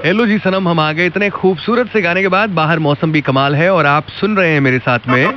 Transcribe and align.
Hello 0.00 0.24
जी 0.26 0.36
सनम 0.38 0.68
हम 0.68 0.80
आ 0.80 0.90
गए 0.92 1.06
इतने 1.06 1.28
खूबसूरत 1.30 1.88
से 1.88 2.00
गाने 2.02 2.22
के 2.22 2.28
बाद 2.28 2.50
बाहर 2.50 2.78
मौसम 2.78 3.12
भी 3.12 3.20
कमाल 3.20 3.54
है 3.54 3.68
और 3.72 3.86
आप 3.86 4.06
सुन 4.10 4.36
रहे 4.36 4.52
हैं 4.52 4.60
मेरे 4.60 4.78
साथ 4.80 5.06
में 5.08 5.36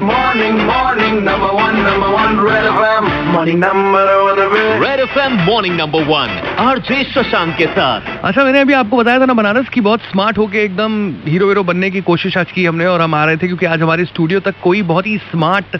number 0.00 1.48
one, 1.54 1.76
number 1.78 2.08
one, 2.10 2.38
Red 2.40 2.66
FM. 2.70 3.06
Morning, 3.28 3.60
number 3.60 4.02
one, 4.18 4.40
Red. 4.54 4.82
Red 4.82 5.00
F 5.00 5.18
M 5.18 5.36
morning 5.44 5.76
number 5.76 6.02
one 6.04 6.36
RJ 6.60 7.02
Shashank 7.04 7.56
के 7.56 7.66
साथ 7.68 8.10
अच्छा 8.24 8.44
मैंने 8.44 8.60
अभी 8.60 8.72
आपको 8.74 8.96
बताया 8.96 9.20
था 9.20 9.26
ना 9.26 9.34
बनारस 9.34 9.68
की 9.68 9.80
बहुत 9.80 10.10
स्मार्ट 10.10 10.38
होके 10.38 10.64
एकदम 10.64 10.98
हीरो 11.26 11.48
हीरो 11.48 11.62
बनने 11.64 11.90
की 11.90 12.00
कोशिश 12.10 12.38
आज 12.38 12.52
की 12.52 12.64
हमने 12.64 12.86
और 12.86 13.00
हम 13.00 13.14
आ 13.14 13.24
रहे 13.24 13.36
थे 13.36 13.46
क्योंकि 13.46 13.66
आज 13.66 13.82
हमारे 13.82 14.04
स्टूडियो 14.04 14.40
तक 14.40 14.60
कोई 14.62 14.82
बहुत 14.92 15.06
ही 15.06 15.16
स्मार्ट 15.30 15.76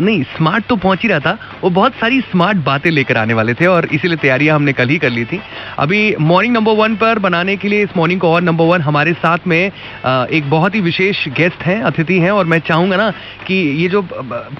नहीं 0.00 0.22
स्मार्ट 0.26 0.64
तो 0.66 0.76
पहुँच 0.76 1.02
ही 1.02 1.08
रहा 1.08 1.18
था। 1.20 1.36
वो 1.62 1.70
बहुत 1.70 1.92
सारी 1.94 2.20
स्मार्ट 2.20 2.58
बातें 2.64 2.90
लेकर 2.90 3.16
आने 3.16 3.34
वाले 3.34 3.54
थे 3.54 3.66
और 3.66 3.84
इसीलिए 3.86 4.16
तैयारियाँ 4.16 4.56
हमने 4.56 4.72
कल 4.72 4.88
ही 4.88 4.98
कर 4.98 5.10
ली 5.10 5.24
थी। 5.24 5.40
अभी 5.78 6.00
मॉर्निंग 6.20 6.54
नंबर 6.54 6.72
वन 6.72 6.96
पर 6.96 7.18
बनाने 7.18 7.56
के 7.56 7.68
लिए 7.68 7.82
इस 7.84 7.96
मॉर्निंग 7.96 8.20
को 8.20 8.32
और 8.32 8.42
नंबर 8.42 8.64
वन 8.64 8.80
हमारे 8.80 9.12
साथ 9.14 9.46
में 9.46 9.58
एक 9.58 10.50
बहुत 10.50 10.74
ही 10.74 10.80
विशेष 10.80 11.26
गेस्ट 11.36 11.62
हैं 11.62 11.80
अतिथि 11.82 12.18
हैं 12.18 12.30
और 12.30 12.44
मैं 12.44 12.58
चाहूँगा 12.60 12.96
ना 12.96 13.10
कि 13.46 13.54
ये 13.82 13.88
जो 13.88 14.02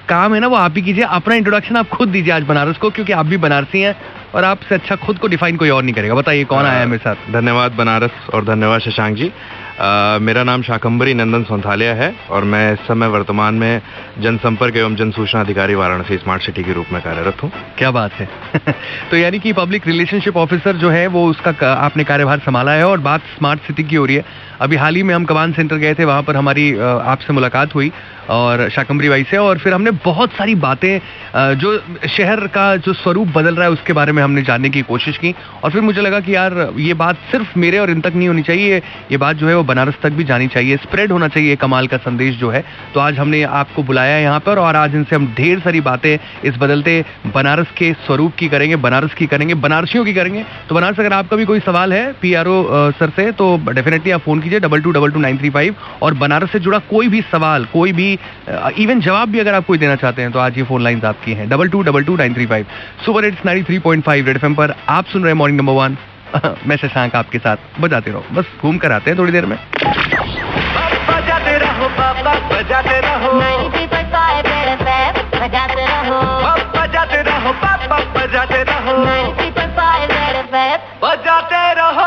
काम 0.09 0.33
है 0.33 0.39
ना 0.39 0.47
वो 0.47 0.55
आप 0.55 0.75
ही 0.75 0.81
कीजिए। 0.81 1.03
अपना 1.03 1.35
इंट्रोडक्शन 1.35 1.75
आप 1.75 1.89
खुद 1.89 2.09
दीजिए 2.09 2.33
आज 2.33 2.43
बनारस 2.45 2.77
को 2.77 2.89
क्योंकि 2.89 3.13
आप 3.13 3.25
भी 3.25 3.37
बनारसी 3.37 3.81
हैं 3.81 3.95
और 4.35 4.43
आपसे 4.43 4.75
अच्छा 4.75 4.95
खुद 4.95 5.17
को 5.17 5.27
डिफाइन 5.27 5.57
कोई 5.57 5.69
और 5.69 5.83
नहीं 5.83 5.95
करेगा। 5.95 6.15
बताइए 6.15 6.43
कौन 6.45 6.65
आया 6.65 6.79
है 6.79 6.85
मेरे 6.85 7.03
साथ? 7.03 7.31
धन्यवाद 7.33 7.71
बनारस 7.73 8.29
और 8.33 8.45
धन्यवाद 8.45 8.81
शशांक 8.81 9.15
जी। 9.17 9.31
मेरा 10.21 10.43
नाम 10.43 10.61
शाकंबरी 10.61 11.13
नंदन 11.13 11.43
सोंथालिया 11.43 11.93
है 11.93 12.15
और 12.29 12.43
मैं 12.43 12.73
इस 12.73 12.79
समय 12.79 13.07
वर्तमान 13.07 13.53
में 13.53 13.81
जनसंपर्क 14.19 14.77
एवं 14.77 14.95
जन 14.95 15.11
सूचना 15.11 15.41
अधिकारी 15.41 15.75
वाराणसी 15.75 16.17
स्मार्ट 16.17 16.41
सिटी 16.41 16.63
के 16.63 16.73
रूप 16.73 16.85
में 16.91 17.01
कार्यरत 17.01 17.43
हूँ। 17.43 17.51
क्या 17.77 17.91
बात 17.91 18.13
है। 18.13 18.29
तो 19.11 19.17
यानी 19.17 19.39
कि 19.39 19.53
पब्लिक 19.53 19.87
रिलेशनशिप 19.87 20.37
ऑफिसर 20.37 20.75
जो 20.75 20.89
है, 20.89 21.07
वो 21.07 21.29
उसका 21.29 21.73
आपने 21.73 22.03
कार्यभार 22.03 22.39
संभाला 22.39 22.71
है 22.71 22.87
और 22.87 22.99
बात 22.99 23.21
स्मार्ट 23.21 23.59
सिटी 23.59 23.83
की 23.83 23.95
हो 23.95 24.05
रही 24.05 24.15
है। 24.15 24.25
अभी 24.61 24.75
हाल 24.75 24.95
ही 24.95 25.03
में 25.03 25.15
हम 25.15 25.25
कमान 25.25 25.53
सेंटर 25.53 25.75
गए 25.75 25.93
थे, 25.93 26.05
वहाँ 26.05 26.23
पर 26.23 26.35
हमारी 26.35 26.79
आपसे 26.79 27.33
मुलाकात 27.33 27.75
हुई। 27.75 27.91
और 28.29 28.69
शाकंबरी 28.69 29.09
भाई 29.09 29.23
से, 29.23 29.37
और 29.37 29.57
फिर 29.57 29.73
हमने 29.73 29.91
बहुत 30.05 30.31
सारी 30.33 30.55
बातें 30.57 31.55
जो 31.55 31.77
शहर 32.07 32.45
का 32.47 32.75
जो 32.77 32.93
स्वरूप 32.95 33.27
बदल 33.35 33.55
रहा 33.55 33.65
है 33.65 33.71
उसके 33.71 33.93
बारे 33.93 34.11
में 34.11 34.21
हमने 34.23 34.41
जानने 34.43 34.69
की 34.69 34.81
कोशिश 34.83 35.17
की। 35.17 35.33
और 35.63 35.71
फिर 35.71 35.81
मुझे 35.81 36.01
लगा 36.01 36.19
कि 36.19 36.35
यार, 36.35 36.53
ये 36.77 36.93
बात 36.95 37.17
सिर्फ़ 37.31 37.57
मेरे 37.59 37.79
और 37.79 37.89
इन 37.89 38.01
तक 38.01 38.13
नहीं 38.15 38.27
होनी 38.27 38.41
चाहिए, 38.41 38.77
ये 39.11 39.17
बात 39.17 39.35
जो 39.35 39.47
है 39.47 39.55
वो 39.55 39.63
बनारस 39.65 39.95
तक 40.03 40.11
भी 40.11 40.23
जानी 40.23 40.47
चाहिए, 40.47 40.77
स्प्रेड 40.77 41.11
होना 41.11 41.27
चाहिए 41.27 41.55
कमाल 41.57 41.87
का 41.87 41.97
संदेश 41.99 42.35
जो 42.35 42.49
है। 42.49 42.63
तो 42.93 42.99
आज 42.99 43.19
हमने 43.19 43.41
आपको 43.55 43.83
बुलाया 43.83 44.15
है 44.15 44.23
यहाँ 44.23 44.39
पर, 44.39 44.59
और 44.59 44.75
आज 44.75 44.95
इनसे 44.95 45.15
हम 45.15 45.27
ढेर 45.37 45.59
सारी 45.59 45.81
बातें 45.81 46.17
इस 46.45 46.57
बदलते 46.57 47.03
बनारस 47.35 47.71
के 47.77 47.91
स्वरूप 48.05 48.35
की 48.35 48.47
करेंगे, 48.49 48.75
बनारस 48.77 49.13
की 49.13 49.25
करेंगे, 49.27 49.53
बनारसियों 49.55 50.05
की 50.05 50.13
करेंगे। 50.13 50.43
तो 50.69 50.75
बनारस, 50.75 50.99
अगर 50.99 51.13
आपका 51.13 51.37
भी 51.37 51.45
कोई 51.45 51.59
सवाल 51.61 51.93
है 51.93 52.11
पीआरओ 52.21 52.63
सर 52.91 53.09
से 53.15 53.31
तो 53.33 53.45
डेफिनेटली 53.67 54.11
आप 54.11 54.21
फ़ोन 54.21 54.39
कीजिए 54.41 54.59
double 54.59 54.81
two 54.81 54.91
double 54.91 55.11
two 55.11 55.19
nine 55.19 55.37
three 55.37 55.49
five 55.49 55.75
और 56.01 56.13
बनारस 56.15 56.51
से 56.51 56.59
जुड़ा 56.59 56.79
कोई 56.89 57.07
भी 57.07 57.21
सवाल, 57.23 57.65
कोई 57.73 57.91
भी 57.91 58.14
इवन 58.77 58.99
जवाब 59.01 59.29
भी 59.29 59.39
अगर 59.39 59.53
आप 59.53 59.65
कोई 59.65 59.77
देना 59.77 59.95
चाहते 59.95 60.21
हैं 60.21 60.31
तो 60.31 60.39
आज 60.39 60.57
ये 60.57 60.63
फ़ोन 60.63 60.83
लाइन 60.83 61.01
आपकी 61.05 61.33
हैं। 61.33 61.49
Double 61.49 61.69
two 61.69 61.81
double 61.83 62.03
two 62.03 62.15
nine 62.17 62.33
three 62.33 62.45
five 62.45 62.65
super 63.05 63.25
hits 63.25 63.45
nine 63.45 63.63
three 63.63 63.79
point 63.79 64.03
five 64.03 64.25
Red 64.27 64.35
F 64.35 64.45
पर। 64.57 64.75
आप 64.89 65.05
सुन 65.05 65.23
रहे 65.23 65.31
हैं 65.31 65.37
मॉर्निंग 65.37 65.59
नंबर 65.59 65.73
वन 65.73 65.97
मैं 66.67 66.77
शशांक 66.77 67.15
आपके 67.15 67.37
साथ 67.39 67.57
बजाते 67.81 68.11
रहो। 68.11 68.23
बस 68.31 68.45
घूम 68.61 68.77
कर 68.77 68.91
आते 68.91 69.11
हैं 69.11 69.17
थोड़ी 69.19 69.31
देर 69.31 69.45
में। 69.45 69.57
बजाते 71.07 71.57
रहो 71.57 71.87
बजाते 72.49 72.99
रहो। 73.01 73.31
93.5 73.39 74.45
Red 74.45 74.69
FM, 74.79 75.13
बजाते 75.41 75.85
रहो। 75.85 76.19
बजाते 81.03 81.73
रहो। 81.73 82.04